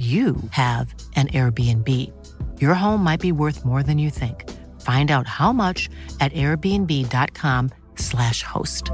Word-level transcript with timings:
you 0.00 0.36
have 0.52 0.94
an 1.16 1.28
Airbnb. 1.28 1.86
Your 2.58 2.74
home 2.74 3.04
might 3.04 3.20
be 3.20 3.32
worth 3.32 3.66
more 3.66 3.82
than 3.82 3.98
you 3.98 4.08
think. 4.08 4.48
Find 4.80 5.10
out 5.10 5.26
how 5.26 5.52
much 5.52 5.90
at 6.20 6.32
airbnb.com/slash 6.32 8.42
host. 8.42 8.90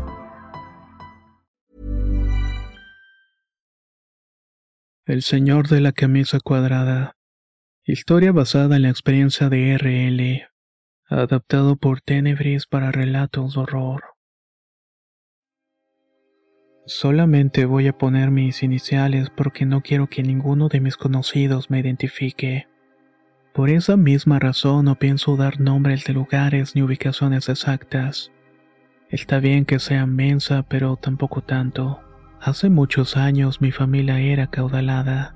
El 5.07 5.23
Señor 5.23 5.69
de 5.69 5.81
la 5.81 5.93
Camisa 5.93 6.41
Cuadrada. 6.41 7.15
Historia 7.85 8.33
basada 8.33 8.75
en 8.75 8.83
la 8.83 8.91
experiencia 8.91 9.49
de 9.49 9.79
RL. 9.79 10.49
Adaptado 11.09 11.77
por 11.77 12.01
Tenebris 12.01 12.67
para 12.67 12.91
relatos 12.91 13.55
de 13.55 13.61
horror. 13.61 14.16
Solamente 16.89 17.65
voy 17.65 17.89
a 17.89 17.99
poner 17.99 18.31
mis 18.31 18.63
iniciales 18.63 19.29
porque 19.29 19.67
no 19.67 19.81
quiero 19.81 20.07
que 20.07 20.23
ninguno 20.23 20.69
de 20.69 20.81
mis 20.81 20.97
conocidos 20.97 21.69
me 21.69 21.81
identifique. 21.81 22.69
Por 23.53 23.71
esa 23.71 23.97
misma 23.97 24.39
razón 24.39 24.85
no 24.85 24.95
pienso 24.95 25.37
dar 25.37 25.59
nombres 25.59 26.05
de 26.05 26.13
lugares 26.13 26.77
ni 26.77 26.83
ubicaciones 26.83 27.49
exactas. 27.49 28.31
Está 29.11 29.41
bien 29.41 29.65
que 29.65 29.81
sea 29.81 30.07
mensa, 30.07 30.63
pero 30.63 30.95
tampoco 30.95 31.43
tanto. 31.43 32.01
Hace 32.41 32.71
muchos 32.71 33.17
años 33.17 33.61
mi 33.61 33.73
familia 33.73 34.21
era 34.21 34.47
caudalada. 34.47 35.35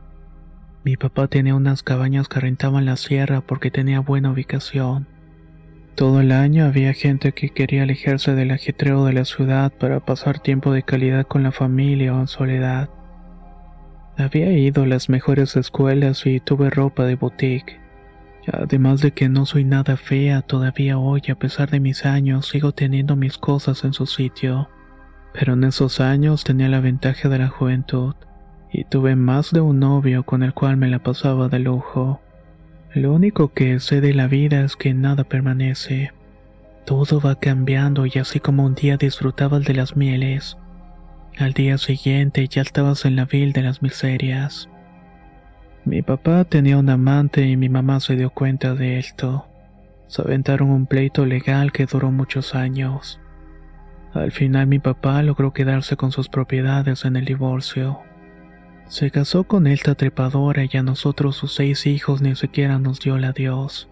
Mi 0.84 0.96
papá 0.96 1.26
tenía 1.26 1.56
unas 1.56 1.82
cabañas 1.82 2.28
que 2.28 2.38
rentaban 2.38 2.84
la 2.84 2.96
sierra 2.96 3.40
porque 3.40 3.72
tenía 3.72 3.98
buena 3.98 4.30
ubicación. 4.30 5.08
Todo 6.00 6.22
el 6.22 6.32
año 6.32 6.64
había 6.64 6.94
gente 6.94 7.32
que 7.32 7.50
quería 7.50 7.82
alejarse 7.82 8.34
del 8.34 8.52
ajetreo 8.52 9.04
de 9.04 9.12
la 9.12 9.26
ciudad 9.26 9.70
para 9.70 10.00
pasar 10.00 10.38
tiempo 10.38 10.72
de 10.72 10.82
calidad 10.82 11.26
con 11.26 11.42
la 11.42 11.52
familia 11.52 12.14
o 12.14 12.20
en 12.20 12.26
soledad. 12.26 12.88
Había 14.16 14.50
ido 14.50 14.84
a 14.84 14.86
las 14.86 15.10
mejores 15.10 15.56
escuelas 15.56 16.24
y 16.24 16.40
tuve 16.40 16.70
ropa 16.70 17.04
de 17.04 17.16
boutique. 17.16 17.78
Además 18.50 19.02
de 19.02 19.10
que 19.10 19.28
no 19.28 19.44
soy 19.44 19.64
nada 19.64 19.98
fea, 19.98 20.40
todavía 20.40 20.96
hoy, 20.96 21.20
a 21.30 21.34
pesar 21.34 21.68
de 21.68 21.80
mis 21.80 22.06
años, 22.06 22.48
sigo 22.48 22.72
teniendo 22.72 23.14
mis 23.14 23.36
cosas 23.36 23.84
en 23.84 23.92
su 23.92 24.06
sitio. 24.06 24.70
Pero 25.34 25.52
en 25.52 25.64
esos 25.64 26.00
años 26.00 26.44
tenía 26.44 26.70
la 26.70 26.80
ventaja 26.80 27.28
de 27.28 27.40
la 27.40 27.48
juventud, 27.48 28.14
y 28.72 28.84
tuve 28.84 29.16
más 29.16 29.50
de 29.50 29.60
un 29.60 29.80
novio 29.80 30.22
con 30.22 30.42
el 30.44 30.54
cual 30.54 30.78
me 30.78 30.88
la 30.88 31.00
pasaba 31.00 31.48
de 31.48 31.58
lujo. 31.58 32.22
Lo 32.94 33.12
único 33.12 33.52
que 33.52 33.78
sé 33.78 34.00
de 34.00 34.12
la 34.14 34.26
vida 34.26 34.62
es 34.64 34.74
que 34.74 34.94
nada 34.94 35.22
permanece. 35.24 36.12
Todo 36.84 37.20
va 37.20 37.36
cambiando 37.36 38.04
y 38.06 38.12
así 38.18 38.40
como 38.40 38.64
un 38.64 38.74
día 38.74 38.96
disfrutabas 38.96 39.64
de 39.64 39.74
las 39.74 39.96
mieles, 39.96 40.56
al 41.38 41.52
día 41.52 41.78
siguiente 41.78 42.48
ya 42.48 42.62
estabas 42.62 43.04
en 43.04 43.16
la 43.16 43.24
vil 43.26 43.52
de 43.52 43.62
las 43.62 43.80
miserias. 43.80 44.68
Mi 45.84 46.02
papá 46.02 46.44
tenía 46.44 46.76
un 46.76 46.90
amante 46.90 47.46
y 47.46 47.56
mi 47.56 47.68
mamá 47.68 48.00
se 48.00 48.16
dio 48.16 48.30
cuenta 48.30 48.74
de 48.74 48.98
esto. 48.98 49.46
Se 50.08 50.22
aventaron 50.22 50.70
un 50.70 50.86
pleito 50.86 51.24
legal 51.24 51.72
que 51.72 51.86
duró 51.86 52.10
muchos 52.10 52.54
años. 52.56 53.20
Al 54.12 54.32
final 54.32 54.66
mi 54.66 54.80
papá 54.80 55.22
logró 55.22 55.52
quedarse 55.52 55.96
con 55.96 56.10
sus 56.10 56.28
propiedades 56.28 57.04
en 57.04 57.16
el 57.16 57.24
divorcio. 57.24 58.00
Se 58.90 59.12
casó 59.12 59.44
con 59.44 59.68
esta 59.68 59.94
trepadora 59.94 60.64
y 60.68 60.76
a 60.76 60.82
nosotros 60.82 61.36
sus 61.36 61.54
seis 61.54 61.86
hijos 61.86 62.22
ni 62.22 62.34
siquiera 62.34 62.80
nos 62.80 62.98
dio 62.98 63.14
el 63.14 63.24
adiós. 63.24 63.88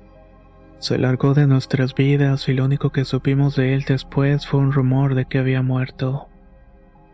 Se 0.80 0.98
largó 0.98 1.34
de 1.34 1.46
nuestras 1.46 1.94
vidas 1.94 2.48
y 2.48 2.52
lo 2.52 2.64
único 2.64 2.90
que 2.90 3.04
supimos 3.04 3.54
de 3.54 3.74
él 3.74 3.84
después 3.86 4.44
fue 4.44 4.58
un 4.58 4.72
rumor 4.72 5.14
de 5.14 5.26
que 5.26 5.38
había 5.38 5.62
muerto. 5.62 6.28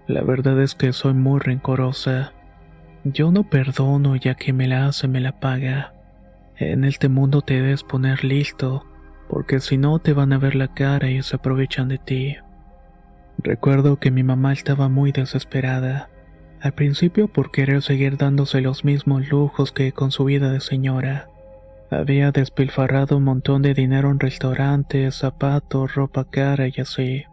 La 0.07 0.23
verdad 0.23 0.63
es 0.63 0.75
que 0.75 0.95
soy 0.95 1.13
muy 1.13 1.41
rencorosa. 1.41 2.33
Yo 3.05 3.31
no 3.31 3.51
perdono 3.51 4.17
ya 4.17 4.35
que 4.35 4.55
me 4.55 4.67
la 4.67 4.87
hace 4.87 5.07
me 5.07 5.21
la 5.21 5.39
paga. 5.39 5.93
En 6.57 6.85
este 6.85 7.11
mundo 7.11 7.43
te 7.43 7.61
debes 7.61 7.83
poner 7.83 8.25
listo, 8.25 8.87
porque 9.29 9.61
si 9.61 9.77
no 9.77 9.99
te 9.99 10.15
van 10.15 10.33
a 10.33 10.39
ver 10.39 10.55
la 10.55 10.69
cara 10.69 11.11
y 11.11 11.23
se 11.23 11.37
aprovechan 11.37 11.89
de 11.89 11.99
ti. 11.99 12.37
Recuerdo 13.37 14.01
que 14.01 14.11
mi 14.11 14.23
mamá 14.23 14.55
estaba 14.55 14.89
muy 14.89 15.13
desesperada. 15.13 16.09
Al 16.65 16.73
principio 16.73 17.29
por 17.29 17.51
querer 17.51 17.83
seguir 17.83 18.17
dándose 18.17 18.63
los 18.63 18.87
mismos 18.87 19.29
lujos 19.29 19.71
que 19.71 19.93
con 19.93 20.11
su 20.11 20.25
vida 20.25 20.51
de 20.51 20.61
señora. 20.61 21.29
Había 21.91 22.33
despilfarrado 22.33 23.19
un 23.19 23.25
montón 23.25 23.61
de 23.61 23.75
dinero 23.75 24.11
en 24.11 24.19
restaurantes, 24.19 25.17
zapatos, 25.17 25.95
ropa 25.95 26.25
cara 26.25 26.67
y 26.67 26.81
así. 26.81 27.25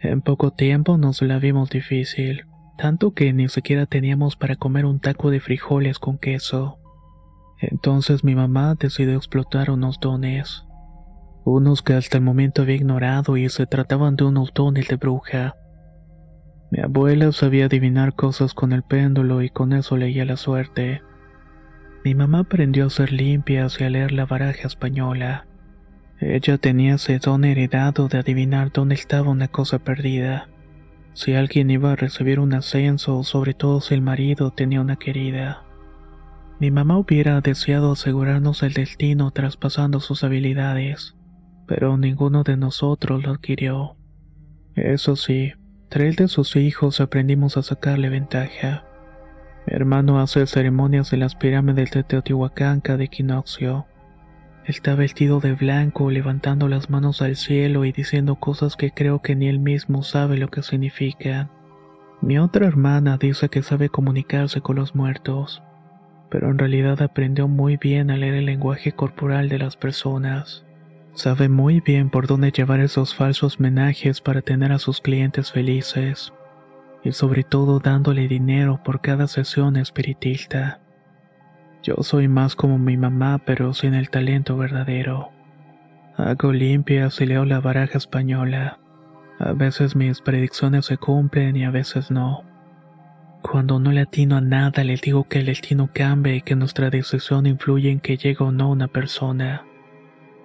En 0.00 0.20
poco 0.20 0.50
tiempo 0.50 0.98
nos 0.98 1.22
la 1.22 1.38
vimos 1.38 1.70
difícil, 1.70 2.44
tanto 2.76 3.14
que 3.14 3.32
ni 3.32 3.48
siquiera 3.48 3.86
teníamos 3.86 4.36
para 4.36 4.56
comer 4.56 4.84
un 4.84 5.00
taco 5.00 5.30
de 5.30 5.40
frijoles 5.40 5.98
con 5.98 6.18
queso. 6.18 6.76
Entonces 7.58 8.22
mi 8.22 8.34
mamá 8.34 8.74
decidió 8.78 9.16
explotar 9.16 9.70
unos 9.70 9.98
dones. 9.98 10.66
Unos 11.46 11.80
que 11.80 11.94
hasta 11.94 12.18
el 12.18 12.22
momento 12.22 12.60
había 12.60 12.76
ignorado 12.76 13.38
y 13.38 13.48
se 13.48 13.64
trataban 13.64 14.14
de 14.16 14.24
unos 14.24 14.52
dones 14.52 14.88
de 14.88 14.96
bruja. 14.96 15.54
Mi 16.72 16.80
abuela 16.80 17.30
sabía 17.32 17.66
adivinar 17.66 18.14
cosas 18.14 18.54
con 18.54 18.72
el 18.72 18.82
péndulo 18.82 19.42
y 19.42 19.50
con 19.50 19.74
eso 19.74 19.98
leía 19.98 20.24
la 20.24 20.38
suerte. 20.38 21.02
Mi 22.02 22.14
mamá 22.14 22.38
aprendió 22.38 22.86
a 22.86 22.90
ser 22.90 23.12
limpias 23.12 23.78
y 23.78 23.84
a 23.84 23.90
leer 23.90 24.12
la 24.12 24.24
baraja 24.24 24.68
española. 24.68 25.46
Ella 26.18 26.56
tenía 26.56 26.94
ese 26.94 27.18
don 27.18 27.44
heredado 27.44 28.08
de 28.08 28.16
adivinar 28.16 28.72
dónde 28.72 28.94
estaba 28.94 29.28
una 29.28 29.48
cosa 29.48 29.80
perdida. 29.80 30.48
Si 31.12 31.34
alguien 31.34 31.70
iba 31.70 31.92
a 31.92 31.96
recibir 31.96 32.40
un 32.40 32.54
ascenso, 32.54 33.22
sobre 33.22 33.52
todo 33.52 33.82
si 33.82 33.92
el 33.92 34.00
marido 34.00 34.50
tenía 34.50 34.80
una 34.80 34.96
querida. 34.96 35.64
Mi 36.58 36.70
mamá 36.70 36.96
hubiera 36.96 37.42
deseado 37.42 37.92
asegurarnos 37.92 38.62
el 38.62 38.72
destino 38.72 39.30
traspasando 39.30 40.00
sus 40.00 40.24
habilidades, 40.24 41.16
pero 41.66 41.98
ninguno 41.98 42.44
de 42.44 42.56
nosotros 42.56 43.22
lo 43.22 43.32
adquirió. 43.32 43.96
Eso 44.74 45.16
sí, 45.16 45.52
Tres 45.92 46.16
de 46.16 46.26
sus 46.26 46.56
hijos 46.56 47.02
aprendimos 47.02 47.58
a 47.58 47.62
sacarle 47.62 48.08
ventaja. 48.08 48.82
Mi 49.66 49.74
hermano 49.74 50.20
hace 50.20 50.46
ceremonias 50.46 51.10
de 51.10 51.18
las 51.18 51.34
pirámides 51.34 51.90
de 51.90 52.02
Teotihuacán 52.02 52.80
cada 52.80 53.04
equinoccio. 53.04 53.84
Está 54.64 54.94
vestido 54.94 55.38
de 55.40 55.52
blanco, 55.52 56.10
levantando 56.10 56.66
las 56.66 56.88
manos 56.88 57.20
al 57.20 57.36
cielo 57.36 57.84
y 57.84 57.92
diciendo 57.92 58.36
cosas 58.36 58.76
que 58.76 58.90
creo 58.90 59.20
que 59.20 59.36
ni 59.36 59.48
él 59.48 59.58
mismo 59.58 60.02
sabe 60.02 60.38
lo 60.38 60.48
que 60.48 60.62
significan. 60.62 61.50
Mi 62.22 62.38
otra 62.38 62.66
hermana 62.66 63.18
dice 63.18 63.50
que 63.50 63.62
sabe 63.62 63.90
comunicarse 63.90 64.62
con 64.62 64.76
los 64.76 64.94
muertos, 64.94 65.62
pero 66.30 66.48
en 66.48 66.56
realidad 66.56 67.02
aprendió 67.02 67.48
muy 67.48 67.76
bien 67.76 68.10
a 68.10 68.16
leer 68.16 68.36
el 68.36 68.46
lenguaje 68.46 68.92
corporal 68.92 69.50
de 69.50 69.58
las 69.58 69.76
personas. 69.76 70.64
Sabe 71.14 71.50
muy 71.50 71.80
bien 71.80 72.08
por 72.08 72.26
dónde 72.26 72.52
llevar 72.52 72.80
esos 72.80 73.14
falsos 73.14 73.60
menajes 73.60 74.22
para 74.22 74.40
tener 74.40 74.72
a 74.72 74.78
sus 74.78 75.02
clientes 75.02 75.52
felices, 75.52 76.32
y 77.04 77.12
sobre 77.12 77.44
todo 77.44 77.80
dándole 77.80 78.28
dinero 78.28 78.80
por 78.82 79.02
cada 79.02 79.28
sesión 79.28 79.76
espiritista. 79.76 80.80
Yo 81.82 81.96
soy 82.00 82.28
más 82.28 82.56
como 82.56 82.78
mi 82.78 82.96
mamá, 82.96 83.42
pero 83.44 83.74
sin 83.74 83.92
el 83.92 84.08
talento 84.08 84.56
verdadero. 84.56 85.30
Hago 86.16 86.52
limpias 86.52 87.20
y 87.20 87.26
leo 87.26 87.44
la 87.44 87.60
baraja 87.60 87.98
española. 87.98 88.78
A 89.38 89.52
veces 89.52 89.94
mis 89.94 90.20
predicciones 90.20 90.86
se 90.86 90.96
cumplen 90.96 91.56
y 91.56 91.64
a 91.64 91.70
veces 91.70 92.10
no. 92.10 92.44
Cuando 93.42 93.80
no 93.80 93.92
le 93.92 94.02
atino 94.02 94.36
a 94.36 94.40
nada, 94.40 94.84
le 94.84 94.96
digo 94.96 95.24
que 95.24 95.40
el 95.40 95.46
destino 95.46 95.90
cambia 95.92 96.36
y 96.36 96.42
que 96.42 96.54
nuestra 96.54 96.88
decisión 96.88 97.46
influye 97.46 97.90
en 97.90 98.00
que 98.00 98.16
llegue 98.16 98.44
o 98.44 98.52
no 98.52 98.70
una 98.70 98.86
persona. 98.86 99.64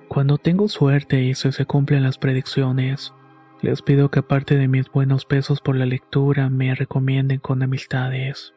Cuando 0.08 0.38
tengo 0.38 0.68
suerte 0.68 1.22
y 1.24 1.36
se, 1.36 1.52
se 1.52 1.66
cumplen 1.66 2.04
las 2.04 2.18
predicciones, 2.18 3.14
les 3.62 3.82
pido 3.82 4.10
que 4.10 4.20
aparte 4.20 4.56
de 4.56 4.68
mis 4.68 4.90
buenos 4.90 5.26
pesos 5.26 5.62
por 5.62 5.76
la 5.76 5.86
lectura 5.86 6.50
me 6.50 6.74
recomienden 6.76 7.40
con 7.40 7.62
amistades. 7.64 8.54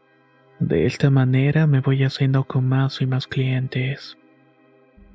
De 0.58 0.86
esta 0.86 1.10
manera 1.10 1.66
me 1.66 1.80
voy 1.80 2.04
haciendo 2.04 2.44
con 2.44 2.68
más 2.68 3.00
y 3.00 3.06
más 3.06 3.26
clientes. 3.26 4.18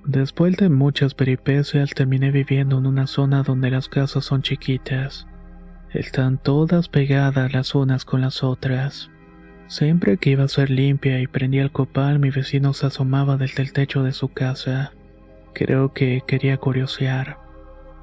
Después 0.03 0.57
de 0.57 0.69
muchas 0.69 1.13
peripecias 1.13 1.91
terminé 1.91 2.31
viviendo 2.31 2.77
en 2.79 2.85
una 2.85 3.07
zona 3.07 3.43
donde 3.43 3.71
las 3.71 3.87
casas 3.89 4.25
son 4.25 4.41
chiquitas. 4.41 5.27
Están 5.91 6.37
todas 6.37 6.89
pegadas 6.89 7.53
las 7.53 7.73
unas 7.73 8.05
con 8.05 8.21
las 8.21 8.43
otras. 8.43 9.09
Siempre 9.67 10.17
que 10.17 10.31
iba 10.31 10.43
a 10.43 10.47
ser 10.47 10.69
limpia 10.69 11.19
y 11.19 11.27
prendía 11.27 11.63
el 11.63 11.71
copal, 11.71 12.19
mi 12.19 12.29
vecino 12.29 12.73
se 12.73 12.87
asomaba 12.87 13.37
desde 13.37 13.63
el 13.63 13.71
techo 13.71 14.03
de 14.03 14.13
su 14.13 14.27
casa. 14.29 14.93
Creo 15.55 15.93
que 15.93 16.21
quería 16.27 16.57
curiosear. 16.57 17.37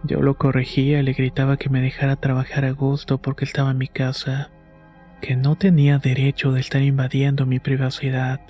Yo 0.04 0.22
lo 0.22 0.38
corregía 0.38 1.00
y 1.00 1.02
le 1.02 1.12
gritaba 1.12 1.58
que 1.58 1.68
me 1.68 1.82
dejara 1.82 2.16
trabajar 2.16 2.64
a 2.64 2.70
gusto 2.70 3.18
porque 3.18 3.44
estaba 3.44 3.72
en 3.72 3.76
mi 3.76 3.88
casa, 3.88 4.50
que 5.20 5.36
no 5.36 5.56
tenía 5.56 5.98
derecho 5.98 6.52
de 6.52 6.60
estar 6.60 6.80
invadiendo 6.80 7.44
mi 7.44 7.60
privacidad. 7.60 8.40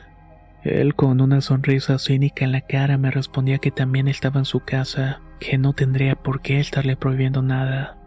Él 0.62 0.94
con 0.94 1.20
una 1.20 1.40
sonrisa 1.40 1.98
cínica 1.98 2.44
en 2.44 2.52
la 2.52 2.60
cara 2.60 2.96
me 2.96 3.10
respondía 3.10 3.58
que 3.58 3.72
también 3.72 4.06
estaba 4.06 4.38
en 4.38 4.44
su 4.44 4.60
casa, 4.60 5.20
que 5.40 5.58
no 5.58 5.72
tendría 5.72 6.14
por 6.14 6.40
qué 6.40 6.60
estarle 6.60 6.94
prohibiendo 6.94 7.42
nada. 7.42 7.98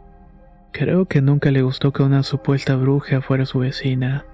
Creo 0.72 1.08
que 1.08 1.22
nunca 1.22 1.52
le 1.52 1.62
gustó 1.62 1.92
que 1.92 2.04
una 2.04 2.24
supuesta 2.24 2.78
bruja 2.78 3.20
fuera 3.20 3.46
su 3.46 3.60
vecina. 3.60 4.26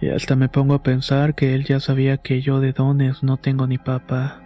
Y 0.00 0.08
hasta 0.08 0.34
me 0.34 0.48
pongo 0.48 0.74
a 0.74 0.82
pensar 0.82 1.36
que 1.36 1.54
él 1.54 1.64
ya 1.64 1.78
sabía 1.78 2.16
que 2.16 2.42
yo 2.42 2.58
de 2.58 2.72
dones 2.72 3.22
no 3.22 3.36
tengo 3.36 3.68
ni 3.68 3.78
papa 3.78 4.42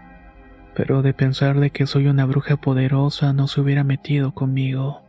pero 0.75 1.03
de 1.03 1.13
pensar 1.15 1.59
de 1.61 1.71
que 1.71 1.87
soy 1.87 2.07
una 2.07 2.27
bruja 2.27 2.57
poderosa 2.57 3.33
no 3.33 3.49
se 3.49 3.61
hubiera 3.61 3.85
metido 3.85 4.33
conmigo. 4.33 5.03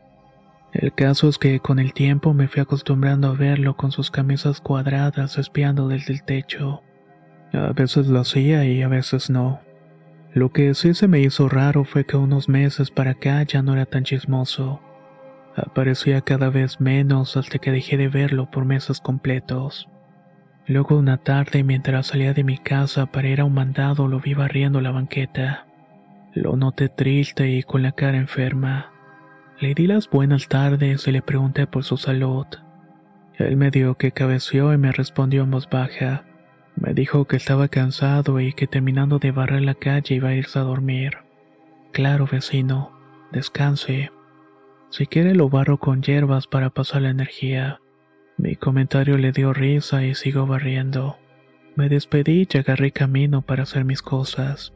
El 0.73 0.93
caso 0.93 1.27
es 1.27 1.37
que 1.37 1.59
con 1.59 1.79
el 1.79 1.93
tiempo 1.93 2.33
me 2.33 2.47
fui 2.47 2.61
acostumbrando 2.61 3.27
a 3.27 3.33
verlo 3.33 3.75
con 3.75 3.91
sus 3.91 4.09
camisas 4.09 4.61
cuadradas 4.61 5.37
espiando 5.37 5.87
desde 5.87 6.13
el 6.13 6.23
techo. 6.23 6.81
A 7.53 7.73
veces 7.73 8.07
lo 8.07 8.21
hacía 8.21 8.63
y 8.65 8.81
a 8.81 8.87
veces 8.87 9.29
no. 9.29 9.59
Lo 10.33 10.53
que 10.53 10.73
sí 10.73 10.93
se 10.93 11.09
me 11.09 11.19
hizo 11.19 11.49
raro 11.49 11.83
fue 11.83 12.05
que 12.05 12.15
unos 12.15 12.47
meses 12.47 12.89
para 12.89 13.11
acá 13.11 13.43
ya 13.43 13.61
no 13.61 13.73
era 13.73 13.85
tan 13.85 14.05
chismoso. 14.05 14.79
Aparecía 15.55 16.21
cada 16.21 16.49
vez 16.49 16.79
menos 16.79 17.35
hasta 17.35 17.59
que 17.59 17.71
dejé 17.71 17.97
de 17.97 18.07
verlo 18.07 18.49
por 18.49 18.63
meses 18.63 19.01
completos. 19.01 19.89
Luego 20.67 20.97
una 20.97 21.17
tarde 21.17 21.63
mientras 21.63 22.07
salía 22.07 22.33
de 22.33 22.43
mi 22.43 22.57
casa 22.57 23.07
para 23.07 23.27
ir 23.27 23.41
a 23.41 23.45
un 23.45 23.53
mandado 23.53 24.07
lo 24.07 24.19
vi 24.19 24.33
barriendo 24.33 24.79
la 24.81 24.91
banqueta. 24.91 25.65
Lo 26.33 26.55
noté 26.55 26.87
triste 26.87 27.49
y 27.49 27.63
con 27.63 27.81
la 27.81 27.91
cara 27.91 28.17
enferma. 28.17 28.91
Le 29.59 29.73
di 29.73 29.87
las 29.87 30.09
buenas 30.09 30.47
tardes 30.47 31.07
y 31.07 31.11
le 31.11 31.21
pregunté 31.21 31.67
por 31.67 31.83
su 31.83 31.97
salud. 31.97 32.45
Él 33.35 33.57
me 33.57 33.71
dio 33.71 33.95
que 33.95 34.11
cabeció 34.11 34.73
y 34.73 34.77
me 34.77 34.91
respondió 34.91 35.43
en 35.43 35.51
voz 35.51 35.69
baja. 35.69 36.23
Me 36.75 36.93
dijo 36.93 37.25
que 37.25 37.35
estaba 37.35 37.67
cansado 37.67 38.39
y 38.39 38.53
que 38.53 38.67
terminando 38.67 39.19
de 39.19 39.31
barrer 39.31 39.61
la 39.61 39.75
calle 39.75 40.15
iba 40.15 40.29
a 40.29 40.35
irse 40.35 40.57
a 40.57 40.63
dormir. 40.63 41.17
Claro, 41.91 42.27
vecino, 42.31 42.91
descanse. 43.31 44.11
Si 44.89 45.05
quiere 45.07 45.35
lo 45.35 45.49
barro 45.49 45.79
con 45.79 46.01
hierbas 46.01 46.47
para 46.47 46.69
pasar 46.69 47.01
la 47.01 47.09
energía. 47.09 47.81
Mi 48.37 48.55
comentario 48.55 49.17
le 49.17 49.31
dio 49.31 49.53
risa 49.53 50.03
y 50.03 50.15
sigo 50.15 50.47
barriendo. 50.47 51.17
Me 51.75 51.89
despedí 51.89 52.47
y 52.51 52.57
agarré 52.57 52.91
camino 52.91 53.41
para 53.41 53.63
hacer 53.63 53.85
mis 53.85 54.01
cosas. 54.01 54.73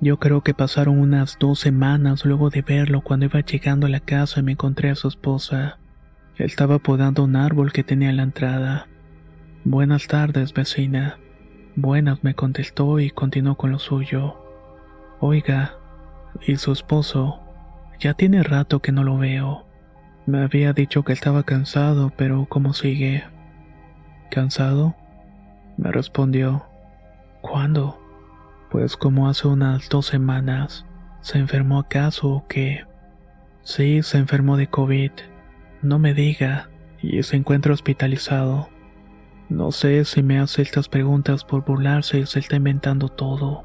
Yo 0.00 0.18
creo 0.18 0.40
que 0.40 0.54
pasaron 0.54 0.98
unas 0.98 1.38
dos 1.38 1.60
semanas 1.60 2.24
luego 2.24 2.50
de 2.50 2.62
verlo 2.62 3.02
cuando 3.02 3.26
iba 3.26 3.40
llegando 3.40 3.86
a 3.86 3.90
la 3.90 4.00
casa 4.00 4.40
y 4.40 4.42
me 4.42 4.52
encontré 4.52 4.90
a 4.90 4.96
su 4.96 5.06
esposa. 5.06 5.78
Estaba 6.38 6.80
podando 6.80 7.22
un 7.22 7.36
árbol 7.36 7.72
que 7.72 7.84
tenía 7.84 8.10
en 8.10 8.16
la 8.16 8.24
entrada. 8.24 8.88
Buenas 9.64 10.08
tardes, 10.08 10.52
vecina. 10.52 11.18
Buenas, 11.76 12.24
me 12.24 12.34
contestó 12.34 12.98
y 12.98 13.10
continuó 13.10 13.56
con 13.56 13.70
lo 13.70 13.78
suyo. 13.78 14.38
Oiga, 15.20 15.76
¿y 16.46 16.56
su 16.56 16.72
esposo? 16.72 17.40
Ya 18.00 18.14
tiene 18.14 18.42
rato 18.42 18.80
que 18.80 18.90
no 18.90 19.04
lo 19.04 19.18
veo. 19.18 19.66
Me 20.24 20.40
había 20.42 20.72
dicho 20.72 21.02
que 21.02 21.12
estaba 21.12 21.42
cansado, 21.42 22.12
pero 22.16 22.46
¿cómo 22.48 22.74
sigue? 22.74 23.24
¿Cansado? 24.30 24.94
Me 25.76 25.90
respondió. 25.90 26.64
¿Cuándo? 27.40 27.98
Pues 28.70 28.96
como 28.96 29.28
hace 29.28 29.48
unas 29.48 29.88
dos 29.88 30.06
semanas. 30.06 30.86
¿Se 31.22 31.38
enfermó 31.38 31.80
acaso 31.80 32.28
o 32.30 32.46
qué? 32.46 32.84
Sí, 33.62 34.02
se 34.04 34.18
enfermó 34.18 34.56
de 34.56 34.68
COVID. 34.68 35.10
No 35.82 35.98
me 35.98 36.14
diga. 36.14 36.68
Y 37.00 37.20
se 37.24 37.36
encuentra 37.36 37.72
hospitalizado. 37.74 38.68
No 39.48 39.72
sé 39.72 40.04
si 40.04 40.22
me 40.22 40.38
hace 40.38 40.62
estas 40.62 40.88
preguntas 40.88 41.44
por 41.44 41.64
burlarse 41.64 42.20
y 42.20 42.26
se 42.26 42.38
está 42.38 42.54
inventando 42.54 43.08
todo. 43.08 43.64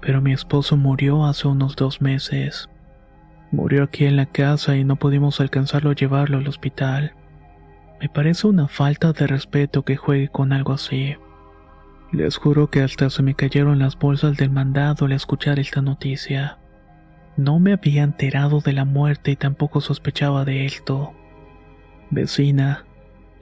Pero 0.00 0.22
mi 0.22 0.32
esposo 0.32 0.76
murió 0.76 1.26
hace 1.26 1.48
unos 1.48 1.74
dos 1.74 2.00
meses. 2.00 2.70
Murió 3.50 3.82
aquí 3.84 4.04
en 4.04 4.16
la 4.16 4.26
casa 4.26 4.76
y 4.76 4.84
no 4.84 4.96
pudimos 4.96 5.40
alcanzarlo 5.40 5.90
a 5.90 5.94
llevarlo 5.94 6.38
al 6.38 6.48
hospital. 6.48 7.14
Me 8.00 8.08
parece 8.08 8.46
una 8.46 8.68
falta 8.68 9.12
de 9.12 9.26
respeto 9.26 9.84
que 9.84 9.96
juegue 9.96 10.28
con 10.28 10.52
algo 10.52 10.72
así. 10.72 11.16
Les 12.12 12.36
juro 12.36 12.70
que 12.70 12.82
hasta 12.82 13.10
se 13.10 13.22
me 13.22 13.34
cayeron 13.34 13.78
las 13.78 13.98
bolsas 13.98 14.36
del 14.36 14.50
mandado 14.50 15.06
al 15.06 15.12
escuchar 15.12 15.58
esta 15.58 15.82
noticia. 15.82 16.58
No 17.36 17.58
me 17.58 17.72
había 17.72 18.02
enterado 18.02 18.60
de 18.60 18.72
la 18.72 18.84
muerte 18.84 19.30
y 19.30 19.36
tampoco 19.36 19.80
sospechaba 19.80 20.44
de 20.44 20.64
esto. 20.64 21.12
Vecina, 22.10 22.84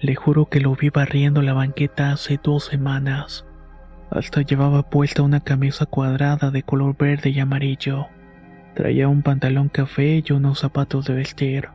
le 0.00 0.14
juro 0.14 0.46
que 0.46 0.60
lo 0.60 0.74
vi 0.74 0.90
barriendo 0.90 1.42
la 1.42 1.52
banqueta 1.52 2.12
hace 2.12 2.38
dos 2.42 2.64
semanas. 2.64 3.46
Hasta 4.10 4.42
llevaba 4.42 4.88
puesta 4.88 5.22
una 5.22 5.40
camisa 5.40 5.86
cuadrada 5.86 6.50
de 6.50 6.62
color 6.62 6.96
verde 6.96 7.30
y 7.30 7.40
amarillo. 7.40 8.06
Traía 8.76 9.08
un 9.08 9.23
pantalón 9.23 9.70
café 9.70 10.23
y 10.23 10.32
unos 10.34 10.58
zapatos 10.58 11.06
de 11.06 11.14
vestir. 11.14 11.70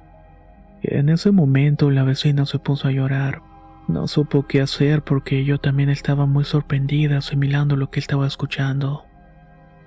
En 0.84 1.10
ese 1.10 1.32
momento 1.32 1.90
la 1.90 2.04
vecina 2.04 2.46
se 2.46 2.60
puso 2.60 2.88
a 2.88 2.92
llorar. 2.92 3.42
No 3.88 4.08
supo 4.08 4.46
qué 4.46 4.62
hacer 4.62 5.02
porque 5.02 5.44
yo 5.44 5.58
también 5.58 5.90
estaba 5.90 6.28
muy 6.28 6.44
sorprendida 6.44 7.18
asimilando 7.18 7.76
lo 7.76 7.90
que 7.90 8.00
estaba 8.00 8.28
escuchando. 8.28 9.06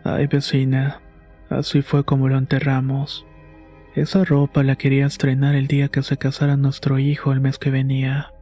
Ay 0.03 0.27
vecina, 0.27 1.03
así 1.51 1.83
fue 1.83 2.03
como 2.05 2.29
lo 2.29 2.37
enterramos. 2.37 3.25
Esa 3.95 4.25
ropa 4.25 4.65
la 4.65 4.75
quería 4.75 5.07
estrenar 5.07 5.55
el 5.55 5.69
día 5.69 5.87
que 5.87 6.03
se 6.03 6.17
casara 6.17 6.57
nuestro 6.57 6.99
hijo 6.99 7.33
el 7.33 7.41
mes 7.41 7.59
que 7.59 7.71
venía. 7.71 8.33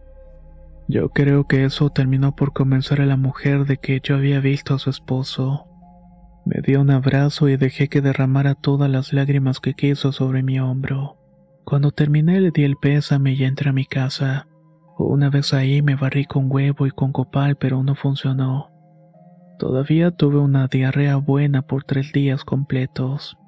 Yo 0.88 1.10
creo 1.10 1.46
que 1.46 1.66
eso 1.66 1.90
terminó 1.90 2.34
por 2.34 2.54
convencer 2.54 3.02
a 3.02 3.06
la 3.06 3.18
mujer 3.18 3.66
de 3.66 3.76
que 3.76 4.00
yo 4.02 4.16
había 4.16 4.40
visto 4.40 4.74
a 4.74 4.78
su 4.78 4.88
esposo. 4.88 5.66
Me 6.44 6.60
dio 6.60 6.80
un 6.80 6.90
abrazo 6.90 7.48
y 7.48 7.56
dejé 7.56 7.88
que 7.88 8.00
derramara 8.00 8.54
todas 8.54 8.90
las 8.90 9.12
lágrimas 9.12 9.60
que 9.60 9.74
quiso 9.74 10.12
sobre 10.12 10.42
mi 10.42 10.58
hombro. 10.58 11.16
Cuando 11.64 11.92
terminé 11.92 12.40
le 12.40 12.50
di 12.50 12.64
el 12.64 12.76
pésame 12.76 13.34
y 13.34 13.44
entré 13.44 13.70
a 13.70 13.72
mi 13.72 13.86
casa. 13.86 14.48
Una 14.98 15.30
vez 15.30 15.54
ahí 15.54 15.82
me 15.82 15.94
barrí 15.94 16.24
con 16.24 16.50
huevo 16.50 16.86
y 16.86 16.90
con 16.90 17.12
copal, 17.12 17.56
pero 17.56 17.82
no 17.82 17.94
funcionó. 17.94 18.70
Todavía 19.58 20.10
tuve 20.10 20.38
una 20.38 20.66
diarrea 20.66 21.16
buena 21.16 21.62
por 21.62 21.84
tres 21.84 22.12
días 22.12 22.44
completos. 22.44 23.38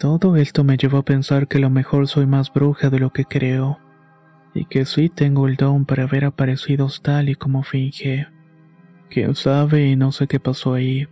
Todo 0.00 0.36
esto 0.36 0.64
me 0.64 0.76
llevó 0.76 0.98
a 0.98 1.04
pensar 1.04 1.46
que 1.46 1.58
a 1.58 1.60
lo 1.60 1.70
mejor 1.70 2.08
soy 2.08 2.26
más 2.26 2.52
bruja 2.52 2.90
de 2.90 2.98
lo 2.98 3.10
que 3.10 3.24
creo, 3.24 3.78
y 4.52 4.64
que 4.66 4.84
sí 4.84 5.08
tengo 5.08 5.46
el 5.46 5.56
don 5.56 5.84
para 5.84 6.06
ver 6.06 6.24
aparecidos 6.24 7.02
tal 7.02 7.28
y 7.28 7.36
como 7.36 7.62
finge. 7.62 8.26
Quién 9.10 9.36
sabe 9.36 9.86
y 9.86 9.96
no 9.96 10.10
sé 10.10 10.26
qué 10.26 10.40
pasó 10.40 10.74
ahí, 10.74 11.06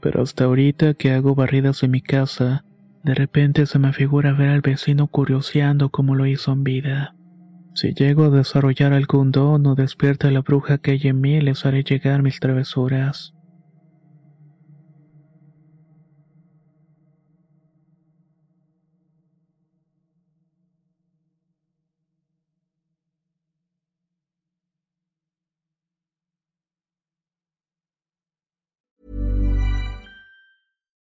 pero 0.00 0.22
hasta 0.22 0.44
ahorita 0.44 0.94
que 0.94 1.12
hago 1.12 1.34
barridas 1.34 1.82
en 1.82 1.90
mi 1.90 2.00
casa, 2.00 2.64
de 3.04 3.14
repente 3.14 3.66
se 3.66 3.78
me 3.78 3.92
figura 3.92 4.32
ver 4.32 4.48
al 4.48 4.60
vecino 4.60 5.06
curioseando 5.06 5.90
como 5.90 6.14
lo 6.14 6.26
hizo 6.26 6.52
en 6.52 6.64
vida. 6.64 7.14
Si 7.74 7.94
llego 7.94 8.24
a 8.24 8.30
desarrollar 8.30 8.92
algún 8.92 9.30
don 9.30 9.66
o 9.66 9.74
despierta 9.74 10.30
la 10.30 10.40
bruja 10.40 10.78
que 10.78 10.92
hay 10.92 11.00
en 11.04 11.20
mí, 11.20 11.40
les 11.40 11.64
haré 11.64 11.84
llegar 11.84 12.22
mis 12.22 12.40
travesuras. 12.40 13.34